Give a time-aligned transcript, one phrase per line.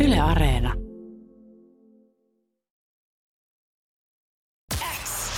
[0.00, 0.72] Yle Areena.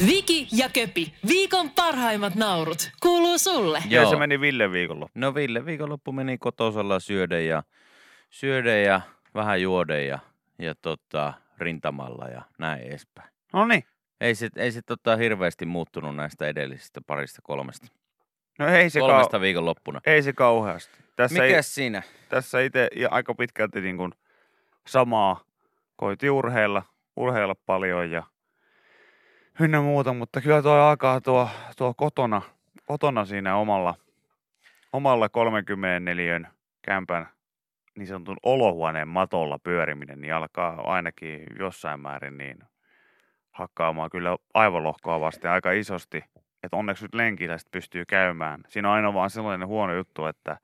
[0.06, 3.82] Viki ja Köpi, viikon parhaimmat naurut, kuuluu sulle.
[3.88, 4.02] Joo.
[4.02, 4.10] Joo.
[4.10, 5.08] se meni Ville viikolla.
[5.14, 7.62] No Ville viikonloppu meni kotosalla syödä ja,
[8.30, 9.00] syödä ja
[9.34, 10.18] vähän juoda ja,
[10.58, 13.28] ja tota, rintamalla ja näin edespäin.
[13.52, 13.84] No niin.
[14.20, 17.86] Ei se, ei se tota, hirveästi muuttunut näistä edellisistä parista kolmesta.
[18.58, 20.00] No ei se, kolmesta kau- viikonloppuna.
[20.06, 20.98] ei se kauheasti.
[21.16, 22.02] Tässä, ei, Mikäs siinä?
[22.28, 24.12] tässä itse ja aika pitkälti niin kuin
[24.86, 25.40] samaa.
[25.96, 26.82] Koiti urheilla,
[27.16, 28.22] urheilla paljon ja
[29.60, 32.42] ynnä muuta, mutta kyllä tuo alkaa tuo, tuo kotona,
[32.86, 33.94] kotona siinä omalla,
[34.92, 36.50] omalla 34
[36.82, 37.28] kämpän
[37.98, 42.58] niin sanotun olohuoneen matolla pyöriminen, niin alkaa ainakin jossain määrin niin
[43.52, 46.24] hakkaamaan kyllä aivolohkoa vasten aika isosti.
[46.62, 48.60] Että onneksi nyt lenkillä pystyy käymään.
[48.68, 50.58] Siinä on aina vaan sellainen huono juttu, että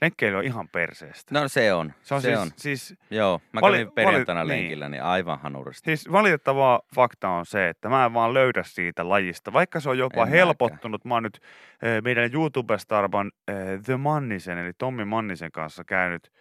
[0.00, 1.40] lenkkeily on ihan perseestä.
[1.40, 1.92] No se on.
[2.02, 2.50] Se on se siis, on.
[2.56, 5.84] siis Joo, mä Vali- kävin perjantaina vali- lenkillä, niin aivan hanurista.
[5.84, 9.52] Siis valitettava fakta on se, että mä en vaan löydä siitä lajista.
[9.52, 11.04] Vaikka se on jopa En helpottunut.
[11.04, 11.40] Mä oon nyt
[11.82, 16.32] eh, meidän YouTube-starban eh, The Mannisen, eli Tommi Mannisen kanssa käynyt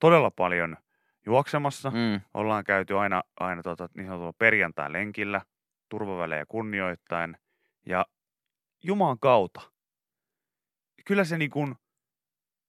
[0.00, 0.76] todella paljon
[1.26, 1.90] juoksemassa.
[1.90, 2.20] Mm.
[2.34, 5.40] Ollaan käyty aina, aina tota, niin sanotulla perjantai lenkillä,
[5.88, 7.36] turvavälejä kunnioittain.
[7.86, 8.06] Ja
[8.84, 9.60] Juman kautta,
[11.06, 11.74] kyllä se niin kuin,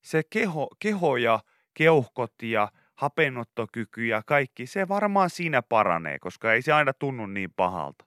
[0.03, 1.39] se keho, keho ja
[1.73, 7.53] keuhkot ja hapenottokyky ja kaikki, se varmaan siinä paranee, koska ei se aina tunnu niin
[7.55, 8.05] pahalta.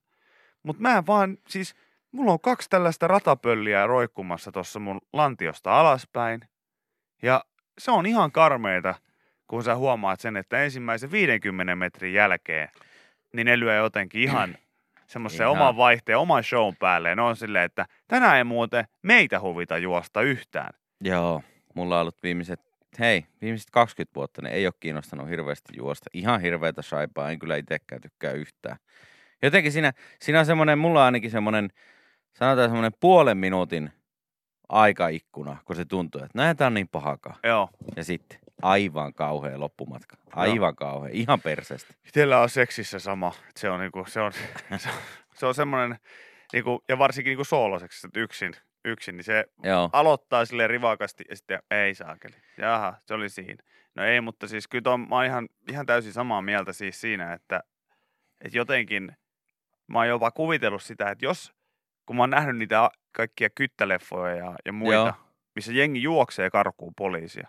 [0.63, 1.75] Mutta mä vaan, siis
[2.13, 6.41] mulla on kaksi tällaista ratapölliä roikkumassa tuossa mun lantiosta alaspäin.
[7.23, 7.45] Ja
[7.79, 8.95] se on ihan karmeita,
[9.47, 12.69] kun sä huomaat sen, että ensimmäisen 50 metrin jälkeen,
[13.33, 14.57] niin ne lyö jotenkin ihan
[15.07, 17.15] semmoisen oman vaihteen, oman shown päälle.
[17.15, 20.71] Ne on silleen, että tänään ei muuten meitä huvita juosta yhtään.
[21.01, 21.43] Joo,
[21.77, 22.61] mulla on ollut viimeiset,
[22.99, 26.11] hei, viimeiset 20 vuotta, ne ei ole kiinnostanut hirveästi juosta.
[26.13, 28.77] Ihan hirveätä saipaa, en kyllä itsekään tykkää yhtään.
[29.43, 31.69] Jotenkin siinä, siinä on semmoinen, mulla on ainakin semmoinen,
[32.33, 33.91] sanotaan semmoinen puolen minuutin
[34.69, 37.37] aikaikkuna, kun se tuntuu, että näin tää on niin pahakaan.
[37.45, 37.69] Joo.
[37.97, 40.17] Ja sitten aivan kauhea loppumatka.
[40.33, 41.95] Aivan kauhea, ihan perseestä.
[42.07, 43.33] Itsellä on seksissä sama.
[43.57, 44.33] Se on, niinku, se on,
[44.77, 44.95] se on,
[45.35, 45.99] se on semmoinen,
[46.53, 48.53] niinku, ja varsinkin niinku sooloseksissä, että yksin,
[48.87, 52.37] yksin, niin se Joo, aloittaa sille rivakasti ja sitten ei saakeli.
[52.59, 53.63] Jaha, se oli siinä.
[53.95, 57.33] No ei, mutta siis kyllä ton, mä oon ihan, ihan täysin samaa mieltä siis siinä,
[57.33, 57.61] että,
[58.41, 59.17] että jotenkin
[59.87, 61.53] mä oon jopa kuvitellut sitä, että jos,
[62.07, 65.07] kun mä oon nähnyt niitä kaikkia kyttäleffoja ja, ja muita, Joo.
[65.07, 65.15] Joo.
[65.55, 67.49] missä jengi juoksee karkuun poliisia,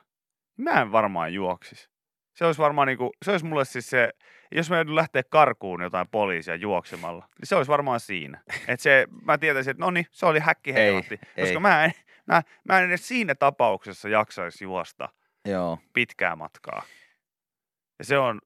[0.57, 1.89] niin mä en varmaan juoksis.
[2.37, 4.09] Se olisi varmaan niinku, se olisi mulle siis se,
[4.51, 8.41] jos mä joudun lähteä karkuun jotain poliisia juoksemalla, niin se olisi varmaan siinä.
[8.67, 11.59] Että se, mä tietäisin, että no niin, se oli häkki Ei, koska ei.
[11.59, 11.91] mä en,
[12.27, 15.09] mä, mä en edes siinä tapauksessa jaksaisi juosta
[15.45, 15.79] joo.
[15.93, 16.83] pitkää matkaa.
[17.99, 18.41] Ja se on,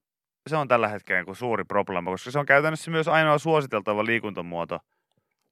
[0.46, 4.06] se on tällä hetkellä niin kuin suuri probleema, koska se on käytännössä myös ainoa suositeltava
[4.06, 4.78] liikuntamuoto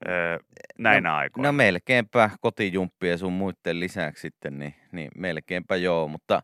[0.09, 0.39] öö,
[0.79, 1.49] näinä aikoina.
[1.49, 6.43] No melkeinpä kotijumppien sun muiden lisäksi sitten, niin, niin melkeinpä joo, mutta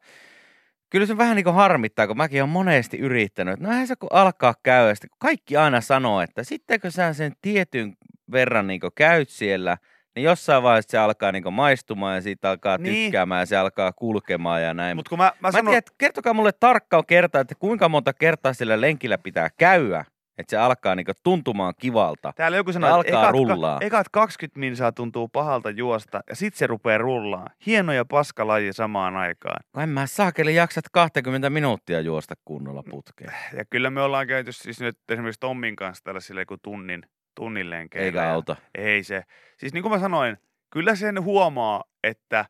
[0.90, 3.96] kyllä se vähän niin kuin harmittaa, kun mäkin olen monesti yrittänyt, että no eihän se
[3.96, 7.92] kun alkaa käydä, sitten kaikki aina sanoo, että sittenkö sä sen tietyn
[8.32, 9.78] verran niin käyt siellä,
[10.16, 13.04] niin jossain vaiheessa se alkaa niin maistumaan ja siitä alkaa Niin.
[13.04, 14.96] tykkäämään ja se alkaa kulkemaan ja näin.
[14.96, 18.12] Mutta kun mä, mä, Mä sanon, tiedä, että kertokaa mulle tarkkaan kertaa, että kuinka monta
[18.12, 20.04] kertaa sillä lenkillä pitää käydä,
[20.38, 22.32] että se alkaa niin tuntumaan kivalta.
[22.36, 23.78] täällä joku sanoo, että alkaa ekat, rullaa.
[23.80, 27.46] ekat 20 minsaa tuntuu pahalta juosta ja sit se rupeaa rullaa.
[27.66, 29.60] Hieno ja paskalaji samaan aikaan.
[29.72, 33.32] Kun en mä saakeli jaksat 20 minuuttia juosta kunnolla putkeen.
[33.56, 37.02] Ja kyllä me ollaan käyty siis nyt esimerkiksi Tommin kanssa tällaisille joku tunnin,
[37.34, 38.06] tunnin lenkeillä.
[38.06, 38.56] Eikä auta.
[38.74, 39.22] Ei se.
[39.58, 40.36] Siis niin kuin mä sanoin,
[40.70, 42.44] kyllä sen huomaa, että,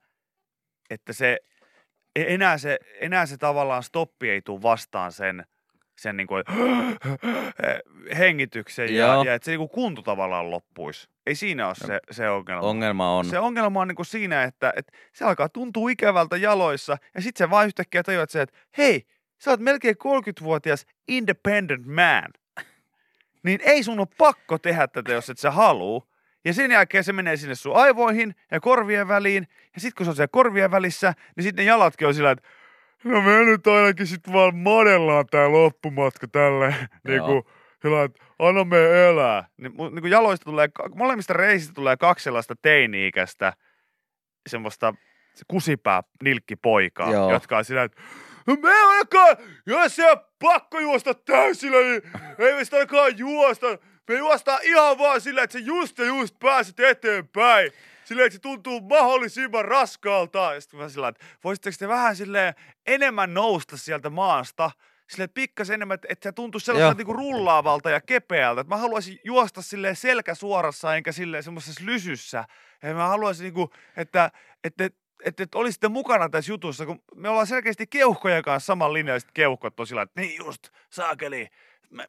[0.91, 1.38] että se,
[2.16, 5.44] e- enää se, enää se tavallaan stoppi ei tule vastaan sen,
[5.98, 6.44] sen niin kuin
[8.18, 11.08] hengityksen ja, ja että se niin kuin kunto tavallaan loppuisi.
[11.26, 12.68] Ei siinä ole se, se ongelma.
[12.68, 13.24] Ongelma on.
[13.24, 17.46] Se ongelma on niin kuin siinä, että, että se alkaa tuntua ikävältä jaloissa ja sitten
[17.46, 19.06] se vaan yhtäkkiä tajuat se, että hei,
[19.38, 22.30] sä oot melkein 30-vuotias independent man.
[23.42, 26.09] Niin ei sun ole pakko tehdä tätä, jos et sä haluu.
[26.44, 29.47] Ja sen jälkeen se menee sinne sun aivoihin ja korvien väliin.
[29.74, 32.48] Ja sitten kun se on siellä korvien välissä, niin sitten ne jalatkin on sillä, että
[33.06, 36.74] no me nyt ainakin sitten vaan madellaan tää loppumatka tälle.
[37.08, 37.42] niin kuin,
[37.82, 39.48] sillä, että anna me elää.
[39.56, 43.53] Niin, mu- niin kuin jaloista tulee, ka- molemmista reisistä tulee kaksi sellaista teini-ikäistä
[44.48, 44.94] semmoista
[45.48, 47.32] kusipää nilkkipoikaa, Joo.
[47.32, 48.03] jotka on sillä, että
[48.47, 49.36] no me ainakaan,
[49.66, 52.02] jos se on pakko juosta täysillä, niin
[52.38, 53.66] ei me sitä ainakaan juosta.
[54.09, 57.72] Me juostaan ihan vaan sillä, että sä just ja just pääset eteenpäin.
[58.06, 60.54] Silleen, että se tuntuu mahdollisimman raskaalta.
[60.54, 62.54] Ja sitten mä sillä, että voisitteko te vähän silleen
[62.86, 64.70] enemmän nousta sieltä maasta,
[65.10, 68.60] sille pikkasen enemmän, että, että se tuntuisi sellaiselta niinku rullaavalta ja kepeältä.
[68.60, 72.44] Että mä haluaisin juosta sille selkä suorassa enkä sille semmoisessa lysyssä.
[72.82, 74.30] Ja mä haluaisin niinku, että,
[74.64, 74.84] että,
[75.24, 79.76] että, että, olisitte mukana tässä jutussa, kun me ollaan selkeästi keuhkojen kanssa saman linjaiset keuhkot
[79.76, 81.48] tosiaan, että niin just, saakeli,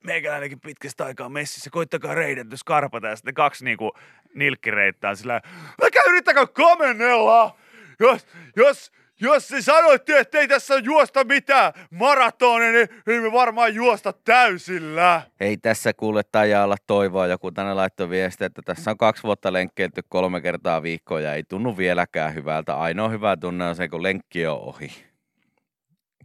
[0.03, 3.91] meikäläinenkin pitkästä aikaa messissä, koittakaa reidetty skarpata ja sitten kaksi niinku
[4.35, 5.41] nilkkireittää sillä
[5.83, 7.57] älkää yrittäkö komennella,
[7.99, 8.91] jos, jos,
[9.21, 15.21] jos te sanoitte, että ei tässä juosta mitään maratonia, niin ei me varmaan juosta täysillä.
[15.39, 17.27] Ei tässä kuule tajaa olla toivoa.
[17.27, 21.43] Joku tänne laittoi viestiä, että tässä on kaksi vuotta lenkkeilty kolme kertaa viikkoa ja ei
[21.43, 22.77] tunnu vieläkään hyvältä.
[22.77, 24.91] Ainoa hyvä tunne on se, kun lenkki on ohi.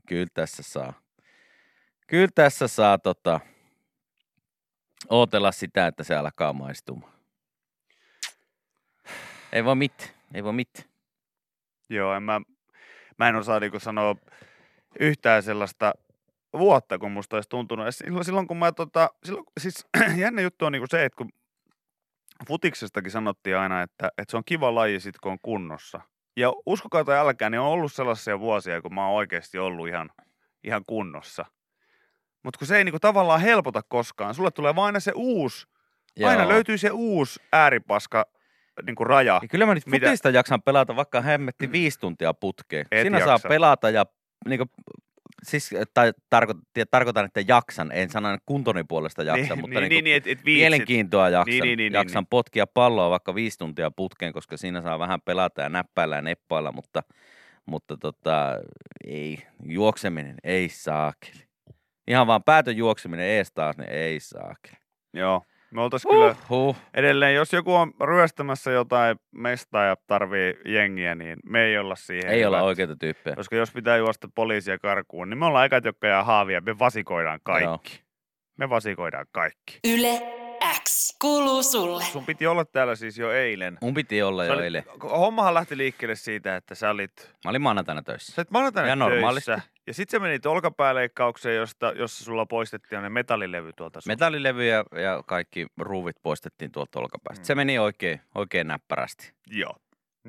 [0.08, 0.92] Kyllä tässä saa.
[2.06, 3.40] Kyllä tässä saa tota,
[5.08, 7.12] ootella sitä, että se alkaa maistumaan.
[9.52, 10.10] Ei voi mitään.
[10.34, 10.88] Ei voi mitään.
[11.90, 12.40] Joo, en mä,
[13.18, 14.16] mä en osaa niinku sanoa
[15.00, 15.92] yhtään sellaista
[16.58, 17.86] vuotta, kun musta olisi tuntunut.
[17.90, 21.28] Silloin, silloin kun mä tota, silloin, siis jännä juttu on niinku se, että kun
[22.48, 26.00] futiksestakin sanottiin aina, että, että se on kiva laji sit, kun on kunnossa.
[26.36, 30.10] Ja uskokaa tai älkää, niin on ollut sellaisia vuosia, kun mä oon oikeasti ollut ihan,
[30.64, 31.44] ihan kunnossa.
[32.42, 34.34] Mutta kun se ei niinku tavallaan helpota koskaan.
[34.34, 35.66] Sulle tulee vain aina se uusi,
[36.24, 36.48] aina Joo.
[36.52, 38.26] löytyy se uusi ääripaska
[38.86, 39.38] niinku raja.
[39.42, 42.86] Ja kyllä mä nyt Mitä- futista jaksan pelata vaikka hemmetti viisi tuntia putkeen.
[42.90, 43.48] Et Siinä saa jaksa.
[43.48, 44.06] pelata ja
[44.48, 44.66] niinku,
[45.42, 47.92] siis, tai tarko, tie- tarkoitan, että jaksan.
[47.92, 50.44] En sano kuntoni puolesta jaksa, niin, mutta niin, niinku, niin, et, et viitsit.
[50.62, 51.50] mielenkiintoa jaksan.
[51.50, 55.20] Niin, niin, niin, jaksan niin, potkia palloa vaikka viisi tuntia putkeen, koska siinä saa vähän
[55.20, 57.02] pelata ja näppäillä ja neppailla, mutta,
[57.66, 58.58] mutta tota,
[59.06, 61.51] ei, juokseminen ei saakeli.
[62.06, 64.76] Ihan vaan päätön juokseminen ees taas, niin ei saakeli.
[65.14, 65.42] Joo.
[65.70, 66.76] Me oltais kyllä Huh.
[66.94, 72.30] edelleen, jos joku on ryöstämässä jotain mestaa ja tarvii jengiä, niin me ei olla siihen.
[72.30, 72.66] Ei olla hyvät.
[72.66, 73.36] oikeita tyyppejä.
[73.36, 76.60] Koska jos pitää juosta poliisia karkuun, niin me ollaan ekat, jotka jää haavia.
[76.60, 77.64] Me vasikoidaan kaikki.
[77.64, 77.80] Joo.
[78.58, 79.78] Me vasikoidaan kaikki.
[79.84, 80.22] Yle
[80.88, 82.04] X kuuluu sulle.
[82.04, 83.78] Sun piti olla täällä siis jo eilen.
[83.80, 84.84] Mun piti olla Sä jo olit- eilen.
[85.02, 88.32] Hommahan lähti liikkeelle siitä, että sä olit, Mä olin maanantaina töissä.
[88.32, 89.50] sä olit maanantaina Ja normaalisti.
[89.50, 89.68] töissä.
[89.86, 94.10] Ja sit sä menit olkapääleikkaukseen, josta, jossa sulla poistettiin ne metallilevy tuolta sun.
[94.10, 97.44] Metallilevy ja, ja kaikki ruuvit poistettiin tuolta olkapäästä.
[97.46, 97.56] Se Mm.
[97.56, 99.32] meni oikein, oikein näppärästi.
[99.46, 99.76] Joo.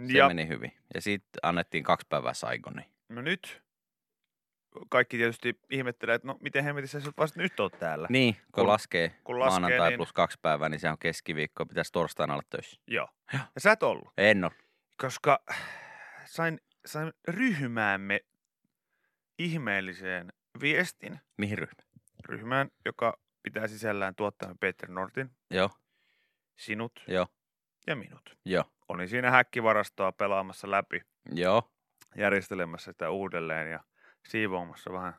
[0.08, 0.72] Se ja meni hyvin.
[0.94, 2.82] Ja sitten annettiin kaksi päivää Saigoni.
[3.10, 3.64] no nyt
[4.90, 8.08] kaikki tietysti ihmettelee, että no miten hemmetissä sä vasta nyt oot täällä.
[8.10, 11.66] Niin, kun, Kun- laskee, kun laskee, maanantai niin- plus kaksi päivää, niin se on keskiviikko.
[11.66, 12.82] Pitäisi torstaina olla töissä.
[12.88, 13.08] Joo.
[13.34, 13.42] Joo.
[13.56, 14.14] Ja sä et ollut.
[14.18, 14.52] En ole.
[15.02, 15.44] koska
[16.26, 18.20] sain, sain ryhmäämme
[19.40, 21.84] ihmeelliseen viestin Mihin ryhmä?
[22.26, 25.70] ryhmään, joka pitää sisällään tuottajan Peter Nortin, Joo,
[26.60, 27.28] sinut joo,
[27.88, 28.38] ja minut.
[28.46, 31.02] joo, Olin siinä häkkivarastoa pelaamassa läpi,
[31.32, 31.72] joo.
[32.18, 33.84] järjestelemässä sitä uudelleen ja
[34.28, 35.14] siivoamassa vähän,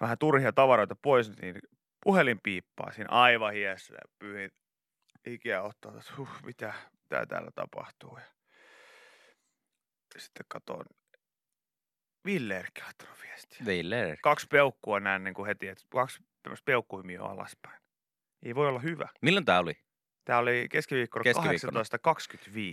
[0.00, 1.58] vähän turhia tavaroita pois, niin
[2.04, 4.50] puhelin piippaa siinä aivan hiessä ja pyyhin
[5.26, 8.18] hikeä ottaa, että huh, mitä, mitä täällä tapahtuu.
[10.14, 10.86] Ja sitten katoin,
[12.24, 13.66] Ville Erkki on laittanut viestiä.
[13.66, 14.16] Ville.
[14.22, 17.82] Kaksi peukkua näen niin kuin heti, että kaksi tämmöistä peukkuhimioa alaspäin.
[18.42, 19.08] Ei voi olla hyvä.
[19.22, 19.74] Milloin tää oli?
[20.24, 21.82] Tämä oli keskiviikkona Keskiviikkona.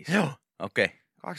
[0.08, 0.14] 18.25.
[0.16, 0.34] Joo.
[0.60, 0.86] Okei.
[0.86, 1.34] Okay.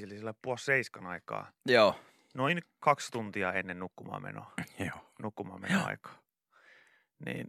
[0.00, 1.52] 18.25 eli sillä puoli seiskan aikaa.
[1.66, 2.00] Joo.
[2.34, 4.52] Noin kaksi tuntia ennen nukkumaan menoa.
[4.86, 5.12] Joo.
[5.22, 6.22] nukkumaan mennä aikaa.
[7.26, 7.46] Niin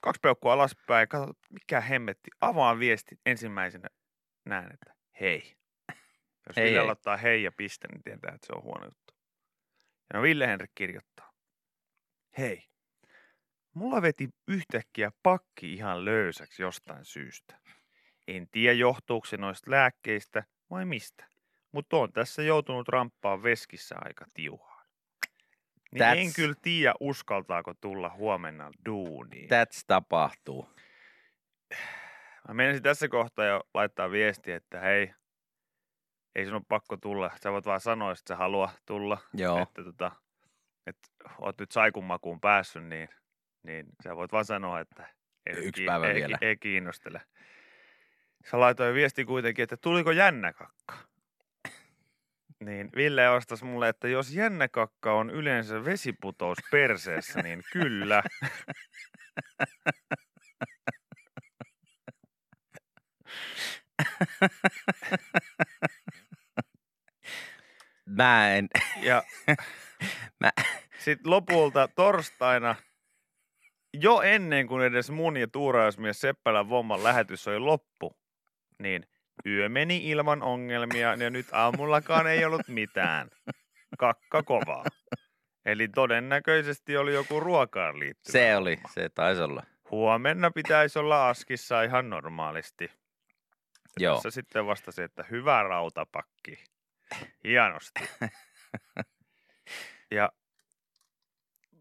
[0.00, 2.30] kaksi peukkua alaspäin, katso mikä hemmetti.
[2.40, 3.88] Avaan viesti ensimmäisenä
[4.44, 5.56] näen, että hei.
[6.46, 6.84] Jos Hei, Ville hei.
[6.84, 9.14] aloittaa hei ja piste, niin tietää, että se on huono juttu.
[10.12, 11.32] Ja no Ville Henrik kirjoittaa.
[12.38, 12.62] Hei.
[13.74, 17.60] Mulla veti yhtäkkiä pakki ihan löysäksi jostain syystä.
[18.28, 21.24] En tiedä johtuuko se noista lääkkeistä vai mistä.
[21.72, 24.86] Mutta on tässä joutunut ramppaan veskissä aika tiuhaan.
[25.92, 29.48] Niin en That's- kyllä tiedä, uskaltaako tulla huomenna duuniin.
[29.50, 30.70] That's tapahtuu.
[32.48, 35.14] Mä menisin tässä kohtaa jo laittaa viestiä, että hei,
[36.36, 37.30] ei ole pakko tulla.
[37.42, 39.18] Sä voit vaan sanoa, että sä haluaa tulla.
[39.34, 39.62] Joo.
[39.62, 40.12] Että, tota,
[40.86, 43.08] että oot nyt saikun makuun päässyt, niin,
[43.62, 45.08] niin sä voit vaan sanoa, että
[45.46, 46.38] ei, Yksi päivä ei, vielä.
[46.40, 47.20] ei kiinnostele.
[48.50, 50.94] Sä laitoin viesti kuitenkin, että tuliko jännäkakka.
[52.60, 58.22] Niin Ville vastasi mulle, että jos jännäkakka on yleensä vesiputous perseessä, niin kyllä.
[68.16, 68.68] Mä en...
[69.02, 69.22] Ja
[70.40, 70.50] Mä...
[70.98, 72.74] sitten lopulta torstaina,
[73.94, 78.16] jo ennen kuin edes mun ja tuurausmies Seppälän Vomman lähetys oli loppu,
[78.78, 79.06] niin
[79.46, 83.28] yö meni ilman ongelmia ja nyt aamullakaan ei ollut mitään.
[83.98, 84.84] Kakka kovaa.
[85.66, 88.32] Eli todennäköisesti oli joku ruokaan liittyvä.
[88.32, 88.88] Se oli, homma.
[88.94, 89.62] se taisi olla.
[89.90, 92.84] Huomenna pitäisi olla askissa ihan normaalisti.
[92.84, 92.90] Ja
[94.04, 94.14] Joo.
[94.14, 96.64] Tässä sitten vastasi, että hyvä rautapakki.
[97.44, 98.00] Hienosti.
[100.10, 100.32] ja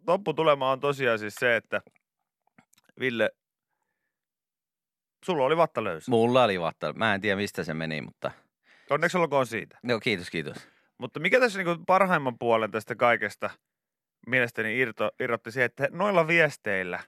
[0.07, 1.81] lopputulema on tosiaan siis se, että
[2.99, 3.29] Ville,
[5.25, 6.11] sulla oli vatta löysä.
[6.11, 6.93] Mulla oli vatta.
[6.93, 8.31] Mä en tiedä mistä se meni, mutta...
[8.89, 9.77] Onneksi olkoon siitä.
[9.83, 10.67] Joo, kiitos, kiitos.
[10.97, 13.49] Mutta mikä tässä niinku parhaimman puolen tästä kaikesta
[14.27, 16.99] mielestäni irto, irrotti se, että noilla viesteillä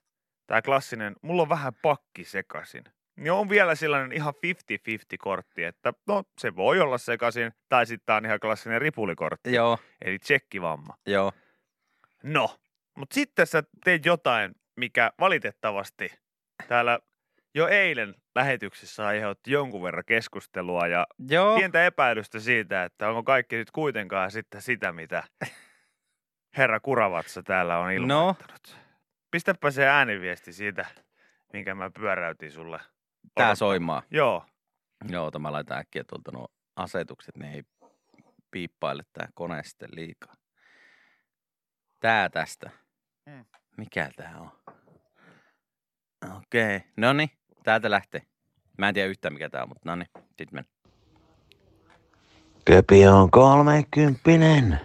[0.48, 2.84] tämä klassinen, mulla on vähän pakki sekasin.
[3.18, 8.06] Niin on vielä sellainen ihan 50-50 kortti, että no se voi olla sekasin, tai sitten
[8.06, 10.98] tämä on ihan klassinen ripulikortti, Joo, eli tsekkivamma.
[11.06, 11.32] joo.
[12.24, 12.58] No,
[12.96, 16.20] mutta sitten sä teit jotain, mikä valitettavasti
[16.68, 17.00] täällä
[17.56, 21.56] jo eilen lähetyksessä aiheutti jonkun verran keskustelua ja Joo.
[21.58, 25.24] pientä epäilystä siitä, että onko kaikki nyt kuitenkaan sitten sitä, mitä
[26.58, 28.78] herra Kuravatsa täällä on ilmoittanut.
[29.32, 30.86] Pistäpä se ääniviesti siitä,
[31.54, 32.80] minkä mä pyöräytin sulle.
[33.36, 34.04] Tää soimaa.
[34.12, 34.46] Joo.
[35.10, 37.64] Joo, mä laitan äkkiä tuolta nuo asetukset, ne ei
[38.52, 40.34] piippaile tää kone sitten liikaa.
[42.00, 42.70] Tää tästä.
[43.26, 43.46] Mm.
[43.78, 44.52] Mikä tää on?
[46.38, 46.90] Okei, okay.
[46.98, 47.30] no niin,
[47.64, 48.22] täältä lähtee.
[48.78, 50.66] Mä en tiedä yhtään mikä tää on, mutta no niin, sit men.
[52.66, 54.80] Köpi on kolmekymppinen,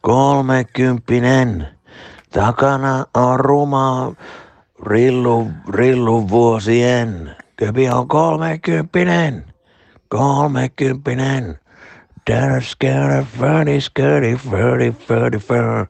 [0.00, 1.78] kolmekymppinen.
[2.30, 4.14] Takana on ruma
[4.86, 7.36] rillu, rillu vuosien.
[7.58, 9.44] Köpi on kolmekymppinen,
[10.08, 11.58] kolmekymppinen.
[12.30, 15.86] Dance, skirty, furdy, skirty, furdy, furdy, fur.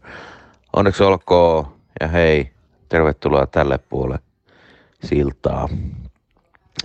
[0.73, 2.53] Onneksi olkoon ja hei,
[2.89, 4.19] tervetuloa tälle puolelle
[5.05, 5.69] siltaa.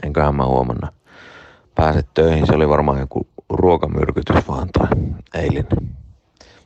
[0.03, 0.91] Enköhän mä huomenna
[1.75, 2.47] pääse töihin.
[2.47, 4.87] Se oli varmaan joku ruokamyrkytys vaan tai
[5.33, 5.95] eilinen.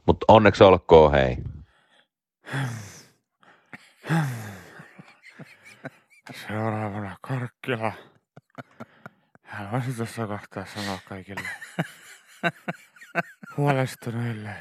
[0.05, 1.37] Mutta onneksi olkoon, hei.
[6.33, 7.91] Seuraavana Karkkila.
[9.43, 11.49] Haluaisin tuossa kohtaa sanoa kaikille
[13.57, 14.55] huolestuneille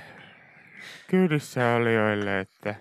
[1.10, 2.74] kyydissä olijoille, että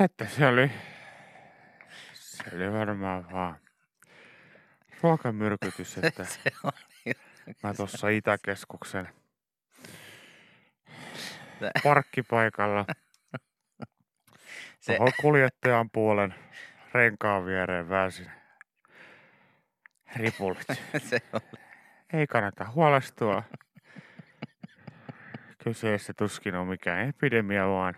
[0.00, 0.70] että se oli
[2.14, 3.58] se oli varmaan vaan
[5.02, 6.26] ruokamyrkytys, että
[7.62, 9.08] mä tuossa Itäkeskuksen
[11.84, 12.86] parkkipaikalla
[14.80, 16.34] Se- tuohon kuljettajan puolen
[16.94, 18.30] renkaan viereen väänsin
[20.16, 20.66] ripulit.
[21.08, 21.40] se on.
[22.12, 23.42] Ei kannata huolestua.
[25.64, 27.94] Kyseessä tuskin on mikään epidemia, vaan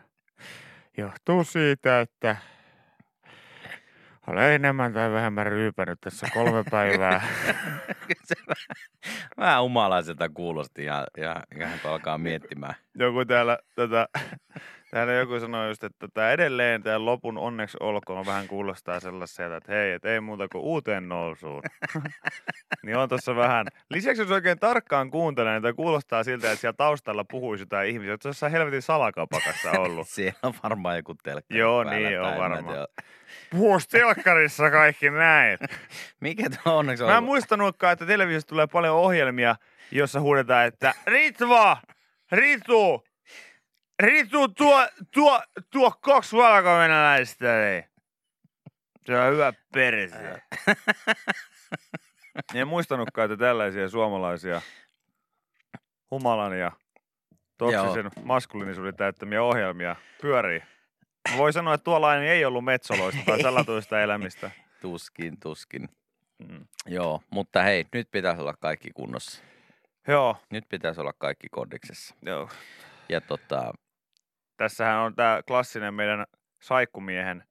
[0.96, 2.36] johtuu siitä, että
[4.26, 7.22] olen enemmän tai vähemmän ryypänyt tässä kolme päivää.
[8.24, 8.66] se vähän,
[9.36, 12.74] vähän umalaiselta kuulosti ja, ja, ja alkaa miettimään.
[12.94, 14.08] joku täällä, tätä,
[14.92, 19.72] täällä joku sanoi just, että tämä edelleen tämä lopun onneksi olkoon vähän kuulostaa sellaiselta, että
[19.72, 21.62] hei, et ei muuta kuin uuteen nousuun.
[22.84, 23.66] niin on tuossa vähän.
[23.90, 28.12] Lisäksi jos oikein tarkkaan kuuntelee, niin kuulostaa siltä, että siellä taustalla puhuisi jotain ihmisiä.
[28.12, 30.08] Oletko jossain helvetin salakapakassa ollut?
[30.22, 31.60] Siellä on varmaan joku telkkari.
[31.60, 32.86] Joo, niin on varmaan.
[33.50, 35.58] Puhus telkkarissa kaikki näin.
[36.20, 37.24] Mikä tuo onneksi Mä en on?
[37.24, 39.56] muistanutkaan, että televisiossa tulee paljon ohjelmia,
[39.90, 41.76] jossa huudetaan, että Ritva,
[42.32, 43.04] Ritu,
[44.02, 47.46] Ritu, tuo, tuo, tuo kaksi valkovenäläistä.
[47.64, 47.84] Niin.
[49.06, 50.42] Se on hyvä perse.
[52.54, 54.62] En muistanutkaan, että tällaisia suomalaisia
[56.10, 56.72] humalan ja
[57.58, 60.62] toksisen maskuliinisuuden täyttämiä ohjelmia pyörii.
[61.36, 64.50] Voi sanoa, että tuollainen ei ollut metsoloista tai salatuista elämistä.
[64.80, 65.88] Tuskin, tuskin.
[66.48, 66.66] Mm.
[66.86, 69.42] Joo, mutta hei, nyt pitäisi olla kaikki kunnossa.
[70.08, 72.14] Joo, Nyt pitäisi olla kaikki kodiksessa.
[72.22, 72.48] joo.
[73.08, 73.72] Ja tota,
[74.56, 76.24] Tässähän on tämä klassinen meidän
[76.62, 77.44] saikkumiehen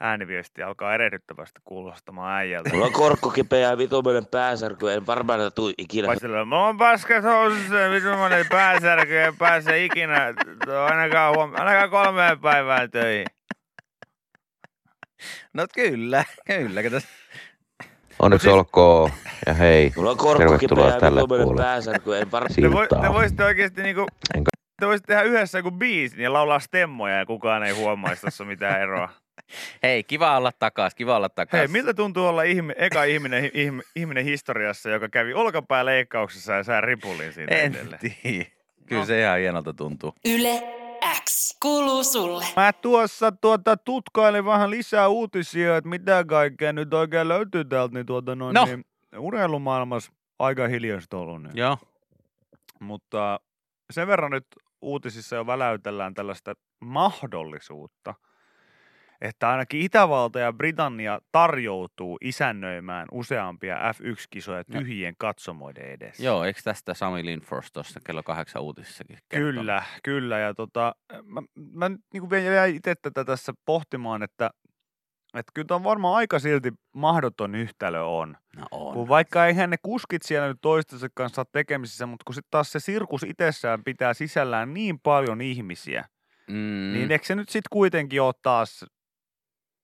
[0.00, 2.70] ääniviesti alkaa erehdyttävästi kuulostamaan äijältä.
[2.72, 6.06] Mulla on korkko kipeä ja vitumainen pääsärky, en varmaan tätä tuu ikinä.
[6.06, 10.34] Paistella, mulla on paskat housussa ja vitumainen pääsärky ja pääse ikinä
[10.90, 13.26] ainakaan, huom- ainakaan kolmeen päivään töihin.
[15.54, 16.82] no kyllä, kyllä.
[16.82, 16.96] Kato.
[18.18, 19.10] Onneksi siis- olkoon
[19.46, 22.48] ja hei, Mulla on korkko kipeä tervetuloa ja tälle vitumainen puolelle pääsärky, en var...
[22.60, 24.06] Te, voi, te voisitte oikeasti niinku,
[24.36, 28.44] Enkä- te voisitte tehdä yhdessä joku biisin ja laulaa stemmoja ja kukaan ei huomaisi tuossa
[28.44, 29.08] mitään eroa.
[29.82, 31.58] Hei, kiva olla takas, kiva olla takas.
[31.58, 36.80] Hei, miltä tuntuu olla ihmi, eka ihminen, ihminen, ihminen historiassa, joka kävi olkapääleikkauksessa ja saa
[36.80, 37.98] ripulin siitä En edelleen?
[38.00, 38.44] tiedä.
[38.86, 39.06] Kyllä No.
[39.06, 40.14] se ihan hienolta tuntuu.
[40.24, 40.62] Yle
[41.24, 42.44] X kuuluu sulle.
[42.56, 48.06] Mä tuossa tuota, tutkailin vähän lisää uutisia, että mitä kaikkea nyt oikein löytyy täältä, niin,
[48.06, 48.64] tuota, noin, No.
[48.64, 48.84] niin
[49.18, 51.42] urheilumaailmassa aika hiljaista ollut.
[51.42, 51.56] Niin.
[51.56, 51.78] Joo.
[52.80, 53.40] Mutta
[53.92, 54.46] sen verran nyt
[54.82, 58.14] uutisissa jo väläytellään tällaista mahdollisuutta,
[59.20, 64.80] että ainakin Itävalta ja Britannia tarjoutuu isännöimään useampia F1-kisoja No.
[64.80, 66.22] tyhjien katsomoiden edessä.
[66.24, 69.54] Joo, eikö tästä Sami Lindfors tuossa kello kahdeksan uutisissakin kertonut?
[69.54, 70.38] Kyllä, kyllä.
[70.38, 72.30] Ja tota, mä, mä niin kuin
[72.74, 74.50] itse tätä tässä pohtimaan, että,
[75.34, 78.36] että kyllä tämä varmaan aika silti mahdoton yhtälö on.
[78.56, 78.94] No on.
[78.94, 82.72] Kun vaikka eihän ne kuskit siellä nyt toistensa kanssa ole tekemisissä, mutta kun sitten taas
[82.72, 86.04] se sirkus itsessään pitää sisällään niin paljon ihmisiä,
[86.48, 86.92] Mm.
[86.92, 88.84] niin eikö se nyt sitten kuitenkin ole taas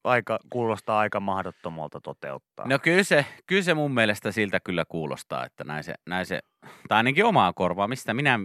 [0.05, 2.67] aika, kuulostaa aika mahdottomalta toteuttaa?
[2.69, 6.41] No kyllä se, kyllä se mun mielestä siltä kyllä kuulostaa, että näin se, näin se
[6.89, 8.39] tai ainakin omaa korvaa, mistä minä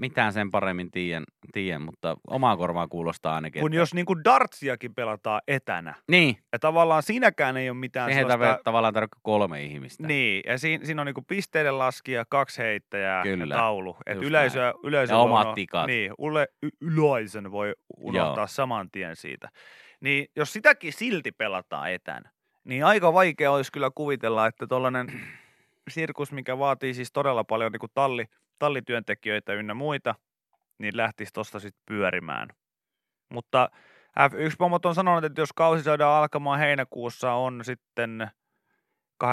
[0.00, 3.60] mitään sen paremmin tiedän, tiedän mutta omaa korvaa kuulostaa ainakin.
[3.60, 8.22] kun että, jos niinku dartsiakin pelataan etänä, Niin, ja tavallaan siinäkään ei ole mitään siihen
[8.22, 8.44] sellaista...
[8.44, 10.06] tarvitse tavallaan tarvitse kolme ihmistä.
[10.06, 13.96] Niin, ja siinä, siinä on niinku pisteiden laskija, kaksi heittäjää Kyllä, ja taulu.
[14.06, 15.86] Et just yleisö, yleisö Ja omat tikat.
[15.86, 16.48] Niin, yle,
[16.80, 18.46] yleisön voi unohtaa Joo.
[18.46, 19.48] saman tien siitä.
[20.00, 22.30] Niin jos sitäkin silti pelataan etänä,
[22.64, 25.12] niin aika vaikea olisi kyllä kuvitella, että tuollainen
[25.90, 28.24] sirkus, mikä vaatii siis todella paljon niin talli,
[28.58, 30.14] tallityöntekijöitä ynnä muita,
[30.78, 32.48] niin lähtisi tuosta sitten pyörimään.
[33.28, 33.70] Mutta
[34.18, 38.30] F1-pomot on sanonut, että jos kausi saadaan alkamaan heinäkuussa, on sitten
[39.24, 39.28] 18-19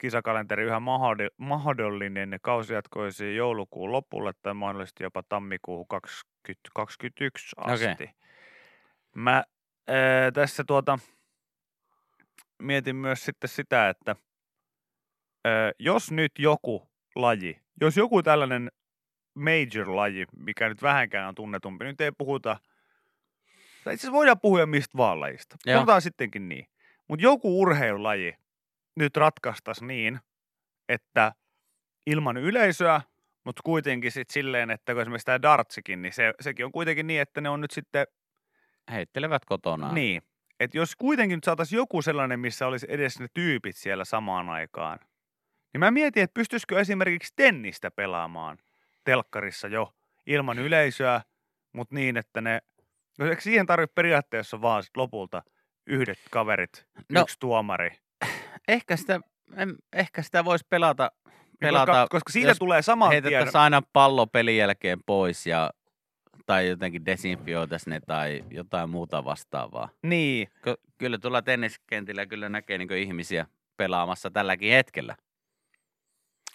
[0.00, 2.38] kisakalenteri yhä mahdoll- mahdollinen.
[2.42, 7.92] Kausi jatkoisi joulukuun lopulle tai mahdollisesti jopa tammikuuhun 2021 asti.
[7.92, 8.10] Okei.
[9.14, 9.44] Mä
[9.88, 10.98] ää, tässä tuota
[12.62, 14.16] mietin myös sitten sitä, että
[15.44, 18.70] ää, jos nyt joku laji, jos joku tällainen
[19.34, 22.56] major-laji, mikä nyt vähänkään on tunnetumpi, nyt ei puhuta,
[23.84, 25.56] tai itse asiassa voidaan puhua mistä vaan lajista.
[25.66, 25.76] Joo.
[25.76, 26.66] Puhutaan sittenkin niin.
[27.08, 28.34] Mutta joku urheilulaji
[28.96, 30.20] nyt ratkaistaisi niin,
[30.88, 31.32] että
[32.06, 33.00] ilman yleisöä,
[33.44, 37.20] mutta kuitenkin sitten silleen, että kun esimerkiksi tämä dartsikin, niin se, sekin on kuitenkin niin,
[37.20, 38.06] että ne on nyt sitten
[38.92, 39.92] Heittelevät kotona.
[39.92, 40.22] niin.
[40.60, 44.98] Että jos kuitenkin nyt saataisiin joku sellainen, missä olisi edes ne tyypit siellä samaan aikaan,
[45.74, 48.58] niin mä mietin, että pystyisikö esimerkiksi tennistä pelaamaan
[49.04, 49.92] telkkarissa jo
[50.26, 51.20] ilman yleisöä,
[51.72, 52.60] mutta niin, että ne,
[53.18, 55.42] koska eikö siihen tarvitse periaatteessa vaan sit lopulta
[55.86, 57.02] yhdet kaverit, No.
[57.12, 57.20] no.
[57.22, 57.90] yksi tuomari.
[58.68, 59.20] Ehkä sitä,
[59.56, 63.56] en, ehkä sitä voisi pelata, Niin pelata koska, koska siitä tulee saman tien.
[63.56, 65.70] aina pallo pelin jälkeen pois ja
[66.46, 69.88] tai jotenkin desinfioitaisiin ne tai jotain muuta vastaavaa.
[70.02, 75.16] Niin, Ky- kyllä tuolla tenniskentillä kyllä näkee niin ihmisiä pelaamassa tälläkin hetkellä.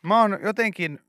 [0.04, 1.00] Mä oon jotenkin,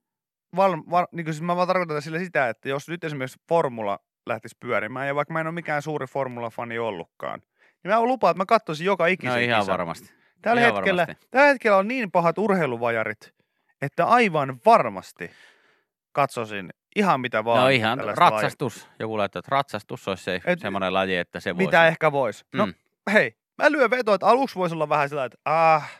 [0.56, 3.98] val, val, niin kuin siis mä vaan tarkoitan sillä sitä, että jos nyt esimerkiksi formula
[4.26, 7.40] lähtisi pyörimään, ja vaikka mä en ole mikään suuri formula-fani ollutkaan,
[7.84, 9.72] niin mä lupaan, että mä katsoisin joka ikisen No ihan kisan.
[9.72, 10.14] varmasti.
[10.42, 11.26] Tällä ihan hetkellä, varmasti.
[11.30, 13.34] tällä hetkellä on niin pahat urheiluvajarit,
[13.82, 15.30] että aivan varmasti
[16.12, 17.60] katsoisin ihan mitä vaan.
[17.62, 18.30] No ihan tällaista lajia.
[18.36, 18.88] ratsastus.
[18.98, 21.66] Joku laittaa, että ratsastus olisi se Et- semmoinen laji, että se voisi.
[21.66, 22.44] Mitä ehkä vois.
[22.54, 22.74] No Mm.
[23.12, 25.90] hei, mä lyön vetoa, että aluksi voisi olla vähän sillä, että ah,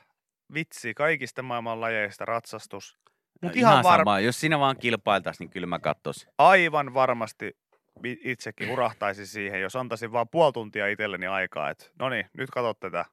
[0.55, 2.99] vitsi, kaikista maailman lajeista ratsastus.
[3.43, 4.21] Mutta ihan, ihan, var- sama.
[4.21, 6.29] Jos siinä vaan kilpailtaisiin, niin kyllä mä katsoisin.
[6.39, 7.57] aivan varmasti
[8.05, 12.81] itsekin urahtaisin siihen, jos antaisin vaan puoli tuntia itselleni aikaa, että no niin, nyt katsot
[12.81, 13.05] tätä.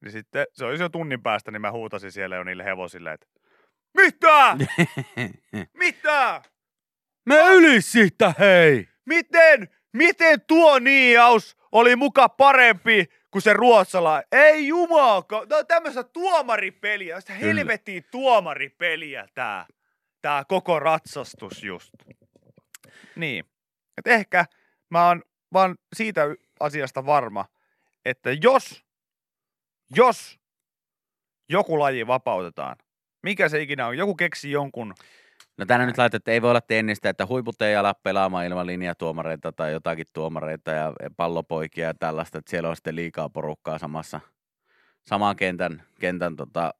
[0.00, 3.26] Niin sitten se olisi jo tunnin päästä, niin mä huutasin siellä jo niille hevosille, että
[3.96, 4.56] mitä?
[5.78, 6.42] Mitä?
[7.26, 8.88] Mä yli siitä, hei!
[9.06, 9.68] Miten?
[9.92, 14.22] Miten tuo niiaus oli muka parempi kuin se ruotsala?
[14.32, 19.66] Ei jumalka, tää on tämmöistä tuomaripeliä, sitä helvettiin tuomaripeliä tää,
[20.22, 21.94] tää koko ratsastus just.
[23.16, 23.44] Niin,
[23.98, 24.44] et ehkä
[24.90, 26.22] mä oon vaan siitä
[26.60, 27.44] asiasta varma,
[28.04, 28.84] että jos,
[29.96, 30.40] jos
[31.48, 32.76] joku laji vapautetaan,
[33.22, 34.94] mikä se ikinä on, joku keksi jonkun
[35.58, 38.66] No tänne nyt laitettu, että ei voi olla tennistä, että huiput ei ala pelaamaan ilman
[38.66, 44.20] linjatuomareita tai jotakin tuomareita ja pallopoikia ja tällaista, että siellä on sitten liikaa porukkaa samassa,
[45.06, 46.74] saman kentän, kentän tota,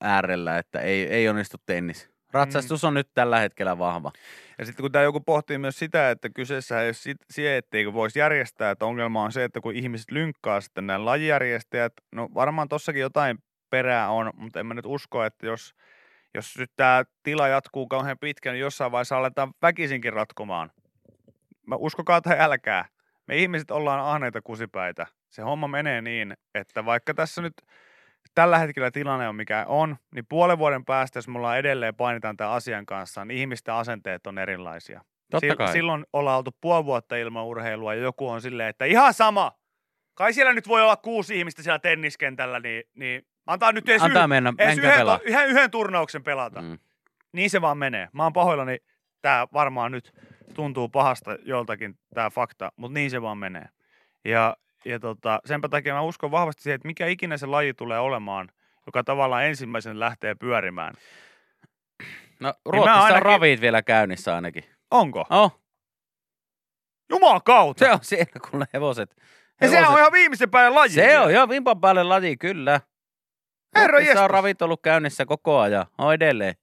[0.00, 2.10] äärellä, että ei, ei onnistu tennis.
[2.32, 4.12] Ratsastus on nyt tällä hetkellä vahva.
[4.58, 8.18] Ja sitten kun tämä joku pohtii myös sitä, että kyseessä ei ole se, etteikö voisi
[8.18, 13.02] järjestää, että ongelma on se, että kun ihmiset lynkkaa sitten nämä lajijärjestäjät, no varmaan tossakin
[13.02, 13.38] jotain
[13.70, 15.74] perää on, mutta en mä nyt usko, että jos,
[16.36, 20.72] jos nyt tämä tila jatkuu kauhean pitkään, niin jossain vaiheessa aletaan väkisinkin ratkomaan.
[21.66, 22.84] Mä uskokaa tai älkää.
[23.26, 25.06] Me ihmiset ollaan ahneita kusipäitä.
[25.30, 27.54] Se homma menee niin, että vaikka tässä nyt
[28.34, 32.36] tällä hetkellä tilanne on mikä on, niin puolen vuoden päästä, jos me ollaan edelleen painitaan
[32.36, 35.00] tämän asian kanssa, niin ihmisten asenteet on erilaisia.
[35.30, 35.72] Totta kai.
[35.72, 39.52] Silloin ollaan oltu puoli vuotta ilman urheilua ja joku on silleen, että ihan sama.
[40.14, 44.24] Kai siellä nyt voi olla kuusi ihmistä siellä tenniskentällä, niin, niin antaa nyt edes, Antaa
[44.24, 45.20] yh- mennä, edes yhden, pelaa.
[45.24, 46.62] yhden, yhden turnauksen pelata.
[46.62, 46.78] Mm.
[47.32, 48.08] Niin se vaan menee.
[48.12, 48.78] Mä oon pahoillani,
[49.22, 50.12] tää varmaan nyt
[50.54, 53.68] tuntuu pahasta joltakin tää fakta, mutta niin se vaan menee.
[54.24, 57.98] Ja, ja tota, senpä takia mä uskon vahvasti siihen, että mikä ikinä se laji tulee
[57.98, 58.48] olemaan,
[58.86, 60.94] joka tavallaan ensimmäisen lähtee pyörimään.
[62.40, 64.64] No mä Ruotsissa on ainakin- ravit vielä käynnissä ainakin.
[64.90, 65.24] Onko?
[65.30, 65.60] Oh,
[67.10, 67.84] Jumalan kautta!
[67.84, 69.16] se on siellä, kun ne hevoset.
[69.60, 70.90] ja sehän on ihan viimeisen päälle laji.
[70.90, 71.22] Se vielä.
[71.22, 72.80] on jo vimpan päälle laji, kyllä.
[73.74, 75.86] Herra Ruotsissa on ollut käynnissä koko ajan.
[75.98, 76.54] On edelleen.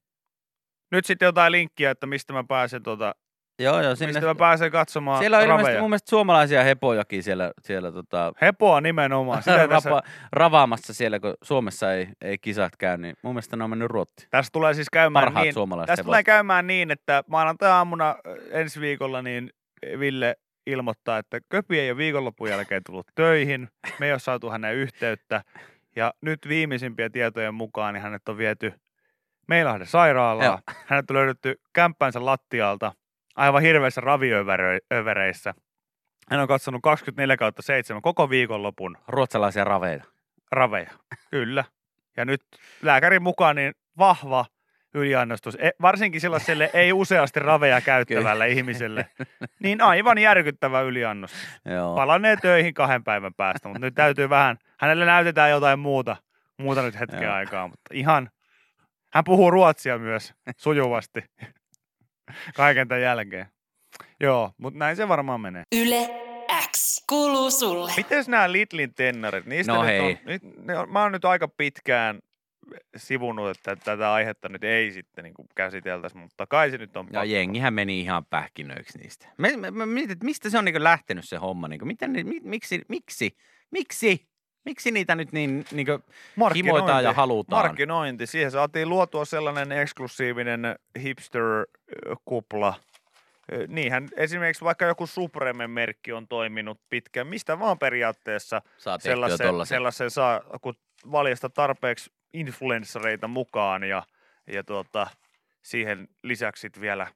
[0.91, 3.15] Nyt sitten jotain linkkiä, että mistä mä pääsen, tota,
[3.59, 4.13] Joo, joo, sinne.
[4.13, 5.81] mistä mä pääsen katsomaan Siellä on ilmeisesti raveja.
[5.81, 9.43] mun mielestä suomalaisia hepojakin siellä, siellä tota, Hepoa nimenomaan.
[9.43, 13.63] Sitä tässä, rapa, ravaamassa siellä, kun Suomessa ei, ei kisat käy, niin mun mielestä ne
[13.63, 14.27] on mennyt ruottiin.
[14.31, 16.05] tässä tulee siis käymään Parhaat niin, hevoset.
[16.05, 18.15] tulee käymään niin, että maanantai-aamuna
[18.51, 19.49] ensi viikolla niin
[19.99, 20.35] Ville
[20.67, 23.67] ilmoittaa, että Köpi ei ole viikonlopun jälkeen tullut töihin.
[23.99, 25.43] Me ei ole saatu hänen yhteyttä.
[25.95, 28.73] Ja nyt viimeisimpiä tietojen mukaan niin hänet on viety
[29.47, 30.45] Meilahden sairaalaan.
[30.45, 30.59] Joo.
[30.85, 32.91] Hänet on löydetty kämppänsä lattialta
[33.35, 35.53] aivan hirveissä raviövereissä.
[36.29, 40.03] Hän on katsonut 24 kautta 7 koko viikonlopun Ruotsalaisia raveja.
[40.51, 40.91] raveja.
[41.31, 41.63] Kyllä.
[42.17, 42.41] Ja nyt
[42.81, 44.45] lääkärin mukaan niin vahva
[44.93, 49.05] yliannostus, e, varsinkin sellaiselle ei useasti raveja käyttävälle ihmiselle,
[49.63, 51.47] niin aivan järkyttävä yliannostus.
[51.65, 51.95] Joo.
[51.95, 56.15] Palanee töihin kahden päivän päästä, mutta nyt täytyy vähän, hänelle näytetään jotain muuta,
[56.57, 57.33] muuta nyt hetken Joo.
[57.33, 58.29] aikaa, mutta ihan,
[59.13, 61.23] hän puhuu ruotsia myös sujuvasti
[62.55, 63.47] kaiken tämän jälkeen.
[64.19, 65.63] Joo, mutta näin se varmaan menee.
[65.75, 66.09] Yle
[66.71, 67.91] X kuuluu sulle.
[67.97, 69.45] Mites nämä Lidlin tennarit?
[69.45, 69.99] Niistä No nyt hei.
[69.99, 72.19] On, nyt, ne on, mä oon nyt aika pitkään
[72.95, 77.11] sivunut, että tätä aihetta nyt ei sitten niin käsiteltäisi, mutta kai se nyt on Ja
[77.11, 77.23] pakko.
[77.23, 79.27] jengihän meni ihan pähkinöiksi niistä.
[79.37, 81.67] Mä, mä, mä mietin, että mistä se on niin lähtenyt se homma.
[81.67, 83.37] Niin miten, ni- mi, miksi, miksi,
[83.71, 84.27] miksi,
[84.65, 85.87] miksi niitä nyt niin, niin
[86.55, 87.65] himoitaan ja halutaan?
[87.65, 88.27] Markkinointi.
[88.27, 92.73] Siihen saatiin luotua sellainen eksklusiivinen hipster-kupla.
[93.67, 97.27] Niinhän esimerkiksi vaikka joku Supreme-merkki on toiminut pitkään.
[97.27, 100.75] Mistä vaan periaatteessa Saa sellaisen, sellaisen saa, kun
[101.11, 104.03] valjasta tarpeeksi influenssareita mukaan ja,
[104.47, 105.07] ja tuota,
[105.61, 107.07] siihen lisäksi sit vielä,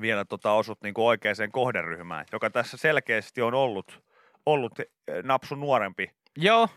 [0.00, 4.02] vielä tota osut niin oikeaan kohderyhmään, joka tässä selkeästi on ollut,
[4.46, 4.86] ollut eh,
[5.22, 6.68] napsu nuorempi Joo,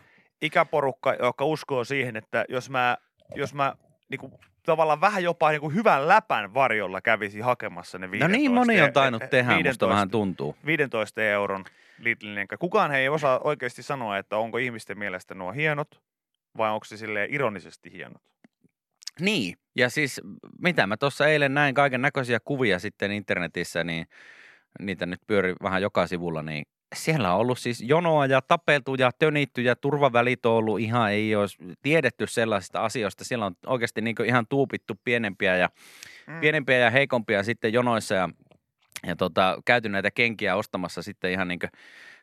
[0.42, 2.96] ikäporukka, joka uskoo siihen, että jos mä,
[3.34, 3.74] jos mä
[4.08, 8.38] niin kuin, tavallaan vähän jopa niin kuin hyvän läpän varjolla kävisi hakemassa ne no 15,
[8.38, 10.56] niin moni on tainnut tehdä, musta 15 vähän tuntuu.
[10.66, 11.64] 15 euron
[11.98, 16.00] Lidlin Kukaan ei osaa oikeasti sanoa, että onko ihmisten mielestä nuo hienot
[16.60, 18.22] vai onko se silleen ironisesti hienot.
[19.20, 20.20] Niin, ja siis
[20.62, 24.06] mitä mä tuossa eilen näin kaiken näköisiä kuvia sitten internetissä, niin
[24.80, 29.10] niitä nyt pyöri vähän joka sivulla, niin siellä on ollut siis jonoa ja tapeltu ja
[29.18, 33.24] tönitty ja turvavälit on ollut ihan, ei olisi tiedetty sellaisista asioista.
[33.24, 35.68] Siellä on oikeasti niin ihan tuupittu pienempiä ja,
[36.26, 36.40] Mm.
[36.40, 38.28] pienempiä ja heikompia sitten jonoissa ja,
[39.06, 41.60] ja tota, käyty näitä kenkiä ostamassa sitten ihan niin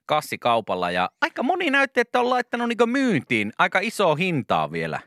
[0.07, 4.99] kassikaupalla ja aika moni näytti, että on laittanut niin myyntiin aika iso hintaa vielä.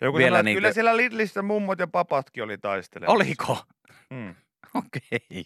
[0.00, 3.12] Joku vielä sanoi, niinkö- kyllä siellä Lidlissä mummot ja papatkin oli taistelemassa.
[3.12, 3.58] Oliko?
[4.10, 4.34] Mm.
[4.74, 5.44] Okei.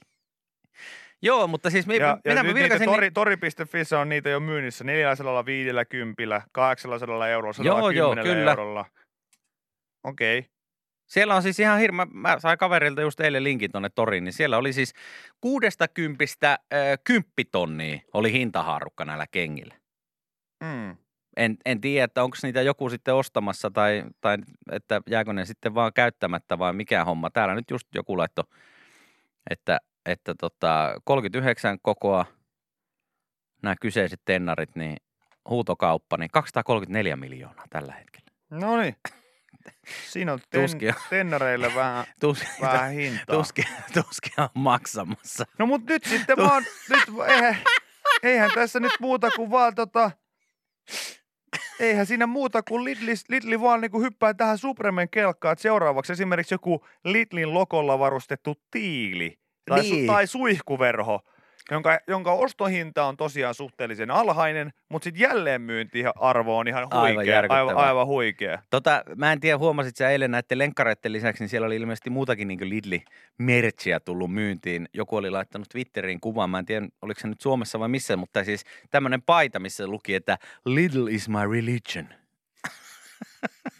[1.23, 4.41] Joo, mutta siis mi- Ja, ja mitä nyt mä vilkasin, tori, tori.fissä on niitä jo
[4.41, 8.51] myynnissä 450, 800 eurolla, Joo, 110 joo, kyllä.
[8.51, 8.85] eurolla.
[10.05, 10.39] Okei.
[10.39, 10.51] Okay.
[11.13, 14.57] Siellä on siis ihan hirma, mä sain kaverilta just eilen linkin tonne toriin, niin siellä
[14.57, 14.95] oli siis
[15.41, 16.59] kuudesta kympistä
[17.05, 19.75] kymppitonnia oli hintahaarukka näillä kengillä.
[20.65, 20.97] Mm.
[21.37, 24.39] En, en tiedä, että onko niitä joku sitten ostamassa tai, tai
[24.73, 27.31] että jääkö ne sitten vaan käyttämättä vai mikä homma.
[27.31, 28.43] Täällä nyt just joku laitto,
[29.51, 32.25] että, että tota, 39 kokoa
[33.63, 34.97] nämä kyseiset tennarit, niin
[35.49, 38.27] huutokauppa, niin 234 miljoonaa tällä hetkellä.
[38.51, 38.97] No niin.
[40.09, 40.69] Siinä on ten,
[41.11, 43.37] tennareille vähän, Tus, vähän hintaa.
[43.37, 45.45] tuskin, tuskin on maksamassa.
[45.59, 47.57] No mut nyt sitten vaan, nyt, eihän,
[48.23, 50.11] eihän tässä nyt muuta kuin vaan tota,
[51.81, 56.87] eihän siinä muuta kuin Lidli, Lidli vaan niinku hyppää tähän Supremen kelkkaan, seuraavaksi esimerkiksi joku
[57.05, 60.07] Lidlin lokolla varustettu tiili tai, Niin.
[60.07, 61.21] su, tai suihkuverho,
[61.71, 67.27] jonka, jonka ostohinta on tosiaan suhteellisen alhainen, mutta sitten jälleenmyyntiarvo on ihan Aivan huikea, aivan,
[67.27, 67.87] järkyttävää.
[67.87, 68.59] aivan huikea.
[68.71, 72.49] Tota, mä en tiedä, huomasit sä eilen näiden lenkkareiden lisäksi, niin siellä oli ilmeisesti muutakin
[72.49, 74.89] niin Lidli-merchia tullut myyntiin.
[74.95, 78.45] Joku oli laittanut Twitteriin kuvan, mä en tiedä, oliko se nyt Suomessa vai missä, mutta
[78.45, 82.09] siis tämmöinen paita, missä luki, että Lidl is my religion.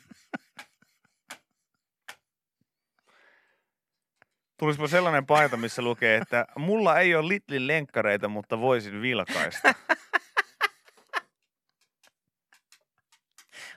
[4.63, 9.75] Tulisiko sellainen paita, missä lukee, että mulla ei ole Lidlin lenkkareita, mutta voisin vilkaista.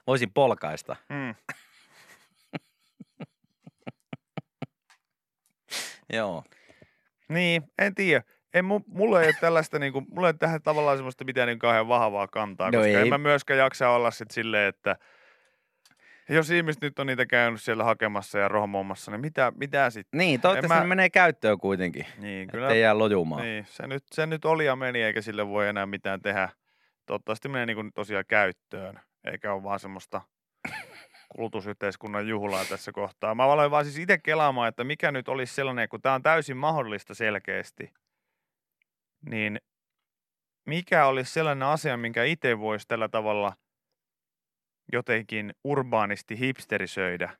[0.06, 0.96] Voisin polkaista.
[1.08, 1.34] Mm.
[6.12, 6.44] Joo.
[7.28, 8.22] Niin, en tiedä.
[8.54, 11.58] En, mu- mulla ei ole tällaista, niinku, mulla ei ole tähän tavallaan semmoista mitään niin
[11.58, 12.94] kauhean vahvaa kantaa, No koska ei.
[12.96, 14.96] en mä myöskään jaksa olla sit silleen, että
[16.28, 20.18] jos ihmiset nyt on niitä käynyt siellä hakemassa ja rohmoamassa, niin mitä, mitä sitten?
[20.18, 22.06] Niin, toivottavasti mä- ne menee käyttöön kuitenkin.
[22.18, 22.66] Niin, Kyllä.
[22.66, 23.42] Ettei jää lojumaan.
[23.42, 23.66] Niin.
[23.68, 26.48] Se nyt, se nyt oli ja meni, eikä sille voi enää mitään tehdä.
[27.06, 30.20] Toivottavasti menee niin tosiaan käyttöön, eikä ole vaan semmoista
[31.36, 33.34] kulutusyhteiskunnan juhlaa tässä kohtaa.
[33.34, 36.56] Mä aloin vaan siis itse kelaamaan, että mikä nyt olisi sellainen, kun tämä on täysin
[36.56, 37.92] mahdollista selkeästi,
[39.30, 39.60] niin
[40.66, 43.52] mikä olisi sellainen asia, minkä itse voisi tällä tavalla
[44.92, 47.30] jotenkin urbaanisti hipsterisöidä,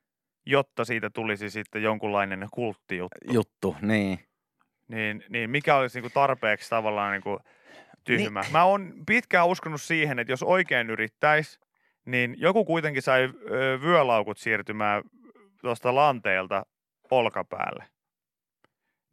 [0.47, 4.19] jotta siitä tulisi sitten jonkunlainen kulttijuttu Juttu, niin.
[4.89, 7.39] niin, niin mikä olisi niinku tarpeeksi tavallaan niinku
[8.05, 8.41] tyhmä.
[8.41, 8.53] Niin.
[8.53, 11.61] Mä oon pitkään uskonut siihen, että jos oikein yrittäisi,
[12.05, 13.29] niin joku kuitenkin sai
[13.83, 15.03] vyölaukut siirtymään
[15.61, 16.67] tuosta lanteelta
[17.11, 17.85] olkapäälle.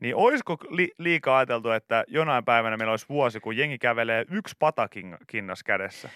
[0.01, 4.55] Niin olisiko li- liikaa ajateltu, että jonain päivänä meillä olisi vuosi, kun jengi kävelee yksi
[4.59, 6.09] patakinnas kädessä?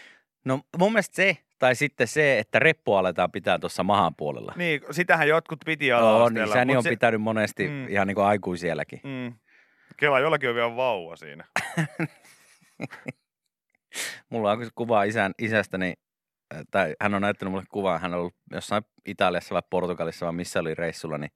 [0.46, 4.54] No mun mielestä se, tai sitten se, että reppu aletaan pitää tuossa mahan puolella.
[4.56, 6.90] Niin, sitähän jotkut piti ala niin säni on se...
[6.90, 7.74] pitänyt monesti Mm.
[7.74, 7.88] mm.
[7.90, 9.02] ihan niin kuin aikuisielläkin.
[9.04, 9.34] Mm.
[9.98, 11.46] Kela, jollakin on vielä vauva siinä.
[14.30, 15.94] Mulla on kuva isän, isästäni,
[16.56, 20.34] äh, tai hän on näyttänyt mulle kuvaa, hän on ollut jossain Italiassa vai Portugalissa vai
[20.34, 21.32] missä oli reissulla, niin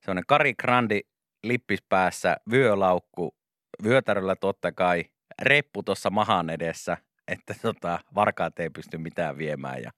[0.00, 1.00] semmoinen Kari Grandi
[1.44, 3.36] lippis päässä, vyölaukku,
[3.84, 5.04] vyötäröllä totta kai,
[5.42, 6.96] reppu tuossa mahan edessä,
[7.32, 9.90] että tota, varkaat ei pysty mitään viemään ja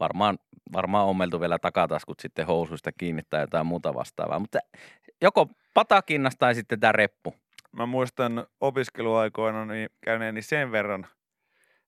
[0.00, 0.38] varmaan,
[0.72, 4.58] varmaan ommeltu vielä takataskut sitten housuista kiinni tai jotain muuta vastaavaa, mutta
[5.22, 7.34] joko patakinnas tai sitten tämä reppu.
[7.72, 11.06] Mä muistan opiskeluaikoina niin käyneeni sen verran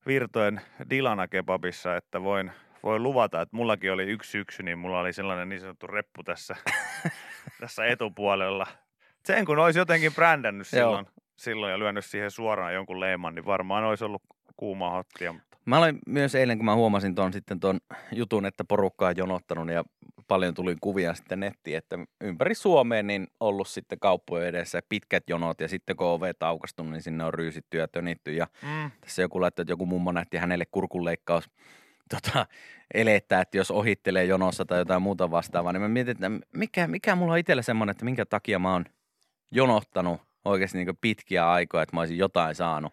[0.07, 5.13] virtojen Dilana kebabissa, että voin, voin luvata, että mullakin oli yksi syksy, niin mulla oli
[5.13, 6.57] sellainen niin sanottu reppu tässä,
[7.61, 8.67] tässä etupuolella.
[9.25, 13.85] Sen kun olisi jotenkin brändännyt silloin, silloin ja lyönyt siihen suoraan jonkun leiman, niin varmaan
[13.85, 14.23] olisi ollut
[14.57, 15.33] kuumaa hottia.
[15.33, 17.81] Mutta Mä olin myös eilen, kun mä huomasin ton, sitten ton
[18.13, 19.85] jutun, että porukka on jonottanut ja
[20.29, 25.61] paljon tuli kuvia sitten nettiin, että ympäri Suomeen niin ollut sitten kauppojen edessä pitkät jonot
[25.61, 29.41] ja sitten kun ovet aukastunut, niin sinne on ryysitty ja tönitty ja mm, tässä joku
[29.41, 31.51] laittoi, että joku mummo näytti hänelle kurkunleikkaus
[32.15, 32.47] tota,
[32.95, 37.17] elettä, että jos ohittelee jonossa tai jotain muuta vastaavaa, niin mä mietin, että mikä, mikä
[37.17, 38.85] mulla on itsellä semmoinen, että minkä takia mä oon
[39.53, 42.93] jonottanut oikeasti niin pitkiä aikoja, että mä olisin jotain saanut.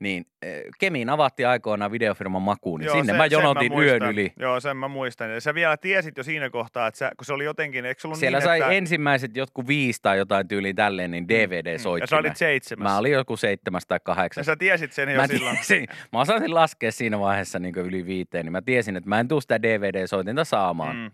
[0.00, 4.10] Niin eh, Kemiin avattiin aikoinaan videofirman makuun, niin Joo, sinne sen- mä jonotin yön muistan.
[4.12, 4.32] yli.
[4.38, 5.30] Joo, sen mä muistan.
[5.34, 8.06] Ja sä vielä tiesit jo siinä kohtaa, että sä, kun se oli jotenkin, eikö se
[8.08, 8.70] ollut Siellä niin, sai että...
[8.72, 12.00] ensimmäiset jotkut viisi tai jotain tyyliin tälleen, niin Mm, DVD-soittimen.
[12.02, 12.82] Ja sä olit seitsemäs.
[12.82, 14.46] Mä olin joku seitsemäs tai Ja kahdeksas.
[14.46, 15.56] sä tiesit sen jo Mä, silloin.
[15.56, 19.28] tiesin, mä osasin laskea siinä vaiheessa niin yli viiteen, niin mä tiesin, että mä en
[19.28, 20.96] tuu sitä DVD-soitinta saamaan.
[20.96, 21.02] Mm.
[21.02, 21.10] Mm.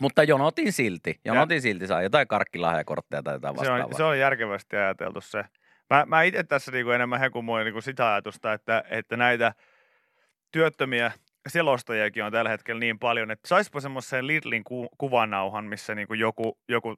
[0.00, 1.20] Mutta jonotin silti.
[1.24, 3.84] Jonotin silti, saa jotain karkkilahjakortteja tai jotain Se vastaavaa.
[3.86, 5.44] on, se on järkevästi ajateltu se.
[5.90, 9.54] Mä, mä itse tässä niinku enemmän hekumoin niinku sitä ajatusta, että, että näitä
[10.52, 11.12] työttömiä
[11.48, 16.58] selostajiakin on tällä hetkellä niin paljon, että saispa semmoisen Lidlin ku, kuvanauhan, missä niinku joku,
[16.68, 16.96] joku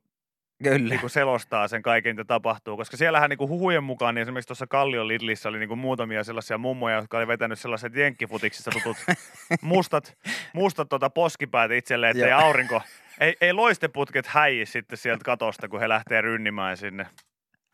[0.62, 0.88] Kyllä.
[0.88, 2.76] niinku selostaa sen kaiken, mitä tapahtuu.
[2.76, 6.96] Koska siellähän niinku huhujen mukaan, niin esimerkiksi tuossa Kallion Lidlissä oli niinku muutamia sellaisia mummoja,
[6.96, 8.96] jotka oli vetänyt sellaiset jenkkifutiksissa tutut
[9.60, 10.16] mustat,
[10.52, 12.40] mustat tota poskipäät itselleen, että ei Joo.
[12.40, 12.82] aurinko,
[13.20, 17.06] ei, ei loisteputket häiji sitten sieltä katosta, kun he lähtee rynnimään sinne.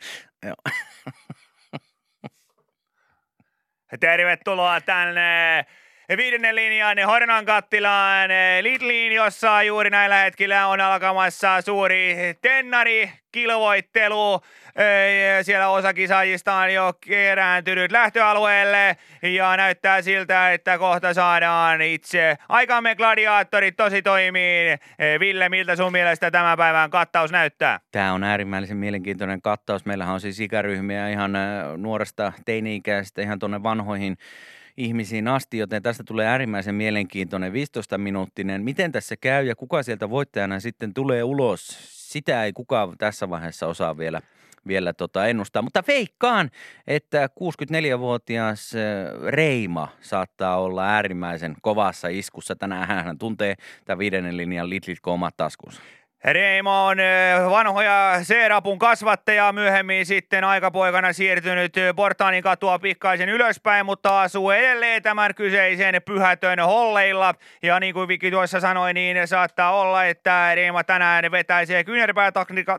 [0.47, 0.55] Joo.
[4.01, 5.67] Tervetuloa tänne
[6.17, 14.41] viidennen linjan Hornan kattilaan Lidliin, jossa juuri näillä hetkillä on alkamassa suuri tennari kilvoittelu.
[14.77, 22.37] Ei, Siellä osa kisaajista on jo kerääntynyt lähtöalueelle ja näyttää siltä, että kohta saadaan itse
[22.49, 24.79] aikamme gladiaattorit tosi toimiin.
[25.21, 27.81] Ville, miltä sun mielestä tämän päivän kattaus näyttää?
[27.93, 29.87] Tämä on äärimmäisen mielenkiintoinen kattaus.
[29.87, 31.33] Meillähän on siis ikäryhmiä ihan
[31.77, 34.17] nuoresta teini-ikäisestä ihan tuonne vanhoihin
[34.77, 38.63] ihmisiin asti, joten tästä tulee äärimmäisen mielenkiintoinen 15-minuuttinen.
[38.63, 41.79] Miten tässä käy ja kuka sieltä voittajana sitten tulee ulos?
[42.13, 44.21] Sitä ei kukaan tässä vaiheessa osaa vielä,
[44.67, 46.51] vielä tota ennustaa, mutta veikkaan,
[46.87, 48.81] että 64-vuotias äh,
[49.29, 52.57] Reima saattaa olla äärimmäisen kovassa iskussa.
[52.57, 53.55] Tänään hän tuntee
[53.85, 55.83] tämän viidennen linjan Lidlit omat taskunsa.
[56.25, 56.97] Reimo on
[57.51, 65.35] vanhoja C-rapun kasvattaja, myöhemmin sitten aikapoikana siirtynyt Portaanin katua pikkaisen ylöspäin, mutta asuu edelleen tämän
[65.35, 67.35] kyseisen pyhätön holleilla.
[67.63, 72.33] Ja niin kuin Viki tuossa sanoi, niin saattaa olla, että Reima tänään vetäisee kyynärpää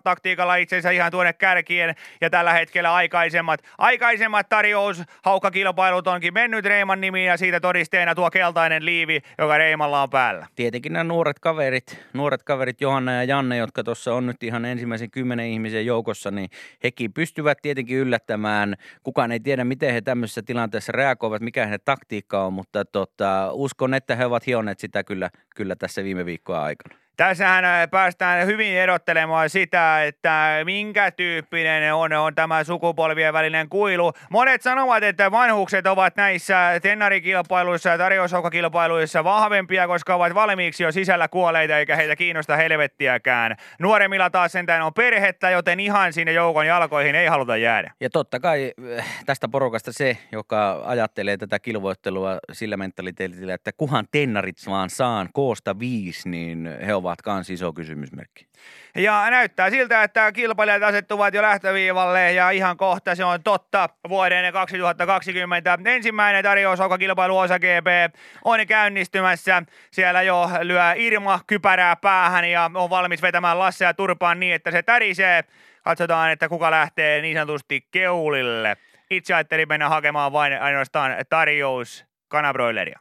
[0.04, 1.96] taktiikalla itsensä ihan tuonne kärkien.
[2.22, 8.86] Ja tällä hetkellä aikaisemmat, aikaisemmat tarjoushaukkakilpailut onkin mennyt Reiman nimiin ja siitä todisteena tuo keltainen
[8.86, 10.48] liivi, joka Reimalla on päällä.
[10.56, 15.12] tietenkin nämä nuoret kaverit, nuoret kaverit Johanna ja Janne, jotka tuossa on nyt ihan ensimmäisen
[15.12, 16.50] kymmenen ihmisen joukossa, niin
[16.84, 18.76] hekin pystyvät tietenkin yllättämään.
[19.04, 23.94] Kukaan ei tiedä, miten he tämmöisessä tilanteessa reagoivat, mikä heidän taktiikka on, mutta tota, uskon,
[23.94, 27.03] että he ovat hionneet sitä kyllä, kyllä tässä viime viikkoa aikana.
[27.18, 34.14] Tässähän äh, päästään hyvin erottelemaan sitä, että minkä tyyppinen on, on tämä sukupolvien välinen kuilu.
[34.30, 41.28] Monet sanovat, että vanhukset ovat näissä tennarikilpailuissa ja tarjousaukakilpailuissa vahvempia, koska ovat valmiiksi jo sisällä
[41.28, 43.56] kuoleita eikä heitä kiinnosta helvettiäkään.
[43.80, 47.92] Nuoremmilla taas sentään on perhettä, joten ihan sinne joukon jalkoihin ei haluta jäädä.
[48.00, 54.06] Ja totta kai eh, tästä porukasta se, joka ajattelee tätä kilvoittelua sillä mentaliteetillä, että kuhan
[54.12, 58.48] tennarit vaan saan koosta viisi, niin he ovat kans iso kysymysmerkki.
[58.96, 63.90] Ja näyttää siltä, että kilpailijat asettuvat jo lähtöviivalle ja ihan kohta se on totta.
[64.10, 69.64] Vuoden 2020 ensimmäinen tarjousaukakilpailu osa GP on käynnistymässä.
[69.92, 74.84] Siellä jo lyö Irma kypärää päähän ja on valmis vetämään Lasse turpaan niin, että se
[74.84, 75.44] tärisee.
[75.84, 78.78] Katsotaan, että kuka lähtee niin sanotusti keulille.
[79.10, 83.00] Itse ajattelin mennä hakemaan vain ainoastaan tarjous kanabroileria.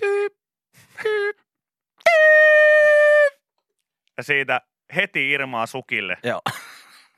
[0.00, 0.32] Tyyp,
[1.02, 1.36] tyyp,
[2.04, 2.95] tyyp.
[4.16, 4.60] Ja siitä
[4.96, 6.16] heti Irmaa sukille.
[6.22, 6.40] Joo.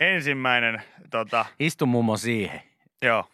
[0.00, 2.62] Ensimmäinen, tota, Istu mummo siihen.
[3.02, 3.24] joo.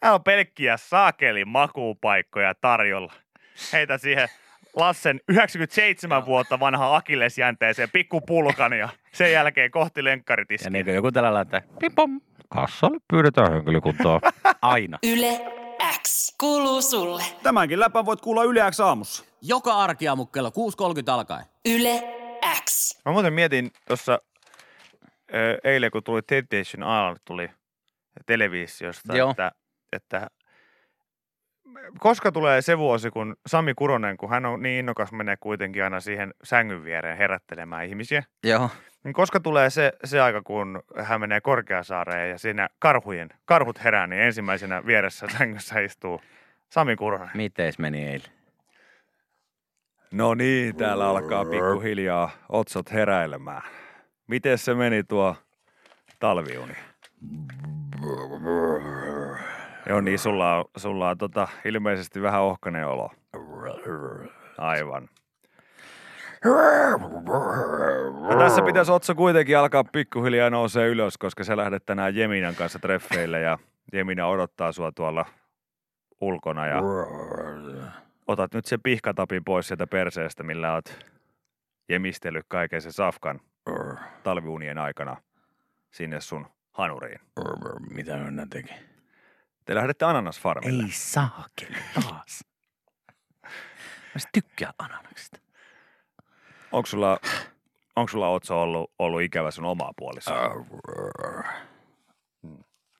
[0.00, 3.12] Täällä on pelkkiä saakeli makuupaikkoja tarjolla.
[3.72, 4.28] Heitä siihen
[4.76, 10.66] Lassen 97 vuotta vanha akillesjänteeseen pikkupulkan ja sen jälkeen kohti lenkkaritiskia.
[10.66, 12.20] Ja niin kuin joku tällä laittaa, Pipom.
[12.48, 14.20] Kassalle pyydetään henkilökuntaa.
[14.62, 14.98] aina.
[15.02, 15.40] Yle
[15.92, 17.22] X kuuluu sulle.
[17.42, 19.24] Tämänkin läpän voit kuulla Yle X aamussa.
[19.42, 20.54] Joka arkiaamu kello 6.30
[21.10, 21.44] alkaen.
[21.64, 22.02] Yle
[22.64, 22.98] X.
[23.04, 24.18] Mä muuten mietin tuossa
[25.64, 27.50] eilen, kun tuli Temptation Island, tuli
[28.26, 29.30] televisiosta, Joo.
[29.30, 29.52] että,
[29.92, 30.30] että
[31.98, 36.00] koska tulee se vuosi, kun Sami Kuronen, kun hän on niin innokas, menee kuitenkin aina
[36.00, 38.70] siihen sängyn viereen herättelemään ihmisiä, Joo.
[39.04, 44.06] niin koska tulee se, se aika, kun hän menee Korkeasaareen ja siinä karhujen, karhut herää,
[44.06, 46.20] niin ensimmäisenä vieressä sängyssä istuu
[46.68, 47.30] Sami Kuronen.
[47.34, 48.30] Mitees meni eilen?
[50.12, 53.62] No niin, täällä alkaa pikkuhiljaa otsat heräilemään.
[54.26, 55.36] Miten se meni tuo
[56.20, 56.74] talviuni?
[59.88, 63.10] Joo niin, sulla on, sulla on tota, ilmeisesti vähän ohkainen olo.
[64.58, 65.08] Aivan.
[68.28, 72.78] No tässä pitäisi Otso kuitenkin alkaa pikkuhiljaa nousee ylös, koska sä lähdet tänään Jeminan kanssa
[72.78, 73.58] treffeille ja
[73.92, 75.24] Jemina odottaa sua tuolla
[76.20, 76.80] ulkona ja
[78.26, 81.06] otat nyt sen pihkatapin pois sieltä perseestä, millä oot
[81.88, 83.40] jemistellyt kaiken sen safkan
[84.22, 85.16] talviunien aikana
[85.90, 87.20] sinne sun hanuriin.
[87.90, 88.74] Mitä mä teki?
[89.64, 90.84] Te lähdette ananasfarmille.
[90.84, 92.44] Ei saakeli taas.
[93.42, 95.38] Mä sit tykkään ananaksista.
[96.72, 97.20] Onko sulla,
[97.96, 100.34] onko sulla Otso ollut, ollut ikävä sun omaa puolissa?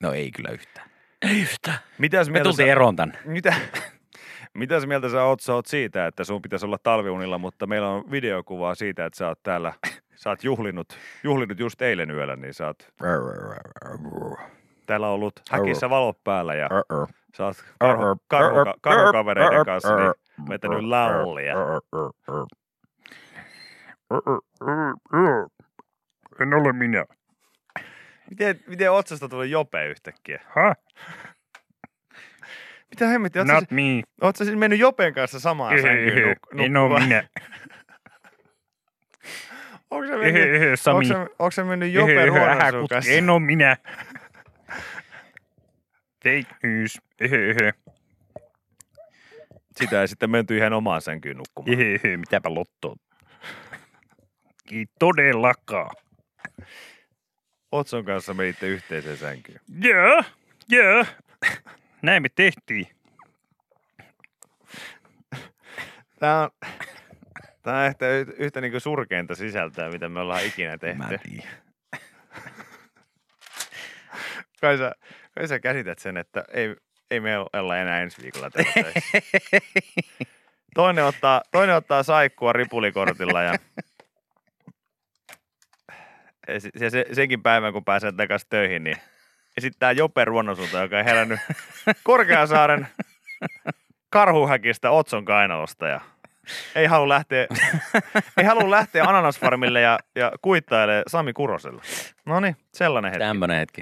[0.01, 0.89] No ei kyllä yhtään.
[1.21, 1.77] Ei yhtään.
[1.97, 3.19] Mitäs Me mieltä, tultiin sä, eroon tänne.
[3.25, 3.53] mitä,
[4.53, 8.75] mitäs mieltä sä Otso oot siitä, että sun pitäisi olla talviunilla, mutta meillä on videokuvaa
[8.75, 9.73] siitä, että sä oot täällä,
[10.15, 12.89] sä oot juhlinut, juhlinut just eilen yöllä, niin sä oot
[14.85, 16.69] täällä ollut häkissä valot päällä ja
[17.37, 20.13] sä oot karhu, karhu, karhukavereiden kanssa niin
[20.49, 21.53] vetänyt lallia.
[26.41, 27.05] En ole minä.
[28.29, 30.41] Miten, miten Otsasta tuli jope yhtäkkiä?
[30.47, 30.75] Häh?
[32.89, 33.41] Mitä hemmettiä?
[33.41, 34.01] Oot, Not sä, me.
[34.21, 37.23] oot sä siis mennyt Jopen kanssa samaan sänkyyn nuk- En ole minä.
[39.91, 43.11] Onko se mennyt, onko se, onko se mennyt Jopen ruoan sun kanssa?
[43.11, 43.77] En ole minä.
[46.63, 47.01] News.
[49.77, 51.81] Sitä ei sitten menty ihan omaan sänkyyn nukkumaan.
[51.81, 52.95] Ehehe, mitäpä lottoa.
[54.71, 55.95] Ei todellakaan.
[57.71, 59.59] Otson kanssa menitte yhteiseen sänkyyn.
[59.81, 60.23] Joo,
[60.69, 61.05] joo.
[62.01, 62.87] Näin me tehtiin.
[66.19, 66.49] Tää on,
[67.61, 68.05] tää on ehkä
[68.37, 70.97] yhtä, niinku surkeinta sisältöä, mitä me ollaan ikinä tehty.
[70.97, 71.47] Mä tiedän.
[74.61, 74.91] Kai sä,
[75.35, 76.75] kai sä käsität sen, että ei,
[77.11, 79.17] ei me olla enää ensi viikolla täällä töissä.
[80.75, 83.53] Toinen ottaa, toinen ottaa saikkua ripulikortilla ja,
[86.59, 88.97] se, se, senkin päivän, kun pääsee takaisin töihin, niin
[89.57, 91.39] esittää Jope Ruonnosulta, joka ei herännyt
[92.03, 92.87] Korkeasaaren
[94.09, 96.01] karhuhäkistä Otson kainalosta ja
[96.75, 97.47] ei halua lähteä,
[98.37, 101.81] ei halua lähteä ananasfarmille ja, ja kuittailee Sami Kuroselle.
[102.25, 103.25] No niin, sellainen hetki.
[103.25, 103.81] Tämmönen hetki.